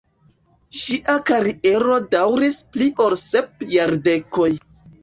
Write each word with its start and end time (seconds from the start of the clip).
Ŝia 0.79 1.17
kariero 1.31 1.99
daŭris 2.17 2.59
pli 2.73 2.91
ol 3.09 3.17
sep 3.29 3.67
jardekoj. 3.77 4.53